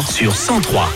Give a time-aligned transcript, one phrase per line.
[0.00, 0.86] sur 103.
[0.86, 0.88] 100%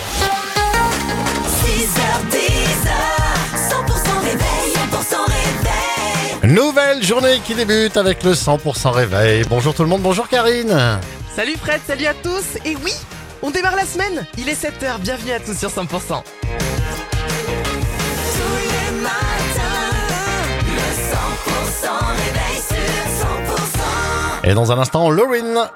[4.22, 6.54] réveil, 100% réveil.
[6.54, 9.44] Nouvelle journée qui débute avec le 100% réveil.
[9.50, 10.98] Bonjour tout le monde, bonjour Karine.
[11.34, 12.94] Salut Fred, salut à tous Et oui,
[13.42, 15.74] on démarre la semaine Il est 7h, bienvenue à tous sur 100%.
[15.76, 16.06] Tous
[18.62, 19.92] les matins,
[20.64, 22.78] le 100% réveil sur
[24.42, 24.50] 100%.
[24.50, 25.68] Et dans un instant, Lauren.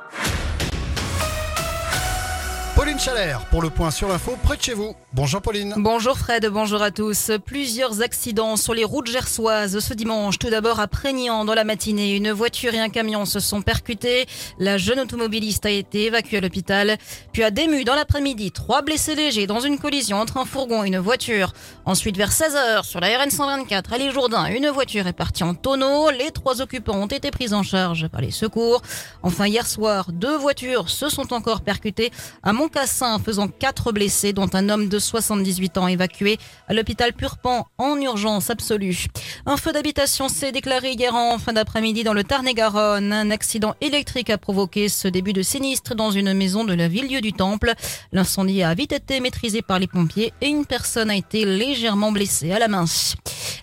[2.91, 4.97] Pauline Chalère pour le point sur l'info près de chez vous.
[5.13, 5.75] Bonjour Pauline.
[5.77, 7.31] Bonjour Fred, bonjour à tous.
[7.45, 10.41] Plusieurs accidents sur les routes gersoises ce dimanche.
[10.41, 14.27] Tout d'abord à Prégnant dans la matinée, une voiture et un camion se sont percutés.
[14.59, 16.97] La jeune automobiliste a été évacuée à l'hôpital.
[17.33, 20.89] Puis à Dému dans l'après-midi, trois blessés légers dans une collision entre un fourgon et
[20.89, 21.53] une voiture.
[21.85, 25.55] Ensuite vers 16h sur la RN 124 à Les Jourdains, une voiture est partie en
[25.55, 26.11] tonneau.
[26.11, 28.83] Les trois occupants ont été pris en charge par les secours.
[29.23, 32.11] Enfin hier soir, deux voitures se sont encore percutées
[32.43, 37.67] à Montcassin faisant quatre blessés dont un homme de 78 ans évacué à l'hôpital Purpan
[37.77, 39.09] en urgence absolue.
[39.45, 43.13] Un feu d'habitation s'est déclaré hier en fin d'après-midi dans le Tarn-et-Garonne.
[43.13, 47.21] Un accident électrique a provoqué ce début de sinistre dans une maison de la ville
[47.21, 47.75] du Temple.
[48.13, 52.51] L'incendie a vite été maîtrisé par les pompiers et une personne a été légèrement blessée
[52.51, 52.87] à la main.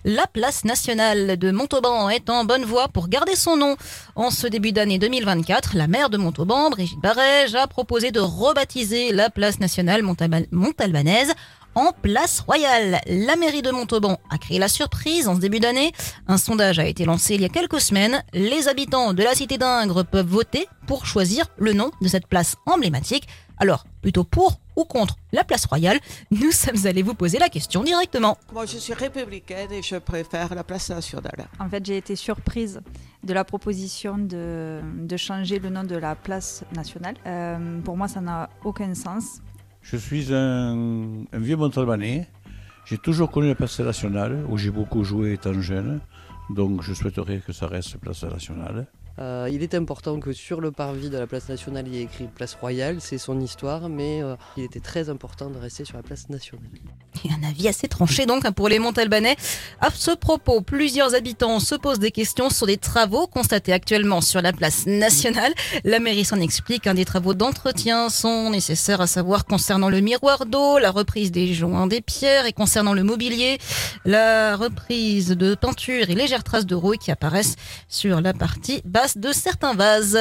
[0.04, 3.76] La place nationale de Montauban est en bonne voie pour garder son nom.
[4.18, 9.12] En ce début d'année 2024, la maire de Montauban, Brigitte Barège, a proposé de rebaptiser
[9.12, 11.32] la place nationale Montalba- montalbanaise
[11.76, 13.00] en place royale.
[13.06, 15.92] La mairie de Montauban a créé la surprise en ce début d'année.
[16.26, 18.24] Un sondage a été lancé il y a quelques semaines.
[18.32, 22.56] Les habitants de la cité d'Ingres peuvent voter pour choisir le nom de cette place
[22.66, 23.28] emblématique.
[23.58, 25.98] Alors, plutôt pour ou contre la place royale
[26.30, 28.38] Nous sommes allés vous poser la question directement.
[28.52, 31.48] Moi, je suis républicaine et je préfère la place nationale.
[31.58, 32.80] En fait, j'ai été surprise
[33.24, 34.80] de la proposition de,
[35.12, 37.16] de changer le nom de la place nationale.
[37.26, 39.40] Euh, pour moi, ça n'a aucun sens.
[39.82, 42.28] Je suis un, un vieux Montalbanais.
[42.84, 46.00] J'ai toujours connu la place nationale, où j'ai beaucoup joué étant jeune.
[46.50, 48.86] Donc je souhaiterais que ça reste place nationale.
[49.18, 52.02] Euh, il est important que sur le parvis de la place nationale, il y ait
[52.02, 55.96] écrit place royale, c'est son histoire, mais euh, il était très important de rester sur
[55.96, 56.68] la place nationale.
[57.24, 59.36] Et un avis assez tranché donc hein, pour les Montalbanais.
[59.80, 64.40] À ce propos, plusieurs habitants se posent des questions sur des travaux constatés actuellement sur
[64.40, 65.52] la place nationale.
[65.84, 66.86] La mairie s'en explique.
[66.86, 71.54] Un des travaux d'entretien sont nécessaires à savoir concernant le miroir d'eau, la reprise des
[71.54, 73.58] joints des pierres et concernant le mobilier,
[74.04, 77.56] la reprise de peinture et légères traces de rouille qui apparaissent
[77.88, 80.18] sur la partie basse de certains vases.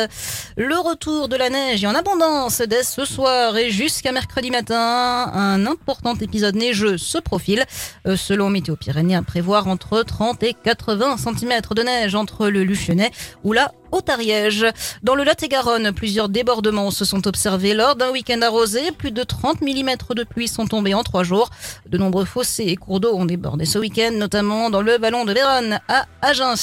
[0.56, 5.32] Le retour de la neige et en abondance dès ce soir et jusqu'à mercredi matin,
[5.34, 7.66] un important épisode neigeux se profile.
[8.08, 12.64] Euh, selon Météo Pyrénées, à prévoir entre 30 et 80 cm de neige entre le
[12.64, 13.12] Luchonnet
[13.44, 14.66] ou la Haute-Ariège.
[15.04, 18.92] Dans le Lot-et-Garonne, plusieurs débordements se sont observés lors d'un week-end arrosé.
[18.92, 21.50] Plus de 30 mm de pluie sont tombés en trois jours.
[21.88, 25.34] De nombreux fossés et cours d'eau ont débordé ce week-end, notamment dans le ballon de
[25.34, 26.56] Vérone à Agen.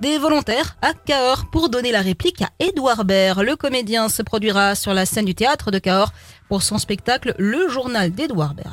[0.00, 3.40] Des volontaires à Cahors pour donner la réplique à Édouard Baird.
[3.40, 6.12] Le comédien se produira sur la scène du théâtre de Cahors
[6.48, 8.12] pour son spectacle Le Journal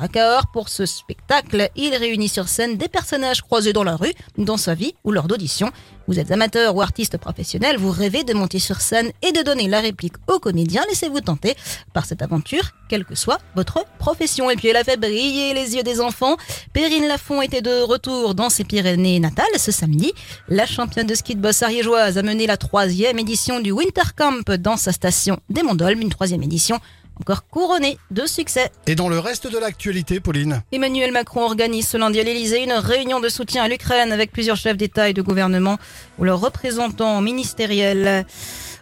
[0.00, 0.46] à Cahors.
[0.52, 4.74] Pour ce spectacle, il réunit sur scène des personnages croisés dans la rue, dans sa
[4.74, 5.70] vie ou lors d'auditions.
[6.06, 9.68] Vous êtes amateur ou artiste professionnel, vous rêvez de monter sur scène et de donner
[9.68, 10.82] la réplique au comédien.
[10.88, 11.54] Laissez-vous tenter
[11.94, 14.50] par cette aventure, quelle que soit votre profession.
[14.50, 16.36] Et puis elle a fait briller les yeux des enfants.
[16.74, 20.12] Perrine Lafont était de retour dans ses Pyrénées natales ce samedi.
[20.48, 24.50] La championne de ski de boss ariégeoise a mené la troisième édition du Winter Camp
[24.58, 26.80] dans sa station des Mondolmes, une troisième édition
[27.20, 28.70] encore couronnée de succès.
[28.86, 32.72] Et dans le reste de l'actualité, Pauline Emmanuel Macron organise ce lundi à l'Elysée une
[32.72, 35.78] réunion de soutien à l'Ukraine avec plusieurs chefs d'État et de gouvernement
[36.18, 38.26] ou leurs représentants ministériels.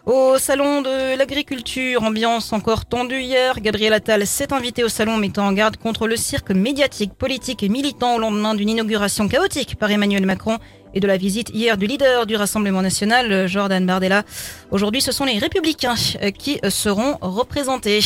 [0.05, 5.47] Au salon de l'agriculture, ambiance encore tendue hier, Gabriel Attal s'est invité au salon mettant
[5.47, 9.93] en garde contre le cirque médiatique, politique et militant au lendemain d'une inauguration chaotique par
[9.93, 10.59] Emmanuel Macron
[10.95, 14.23] et de la visite hier du leader du Rassemblement national, Jordan Bardella.
[14.71, 18.01] Aujourd'hui, ce sont les Républicains euh, qui seront représentés.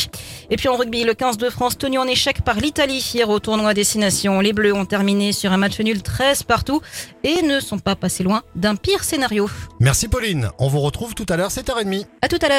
[0.49, 3.39] Et puis en rugby, le 15 de France tenu en échec par l'Italie hier au
[3.39, 4.39] tournoi Destination.
[4.39, 6.81] Les Bleus ont terminé sur un match nul 13 partout
[7.23, 9.49] et ne sont pas passés loin d'un pire scénario.
[9.79, 10.49] Merci Pauline.
[10.59, 12.05] On vous retrouve tout à l'heure 7h30.
[12.21, 12.55] À tout à l'heure.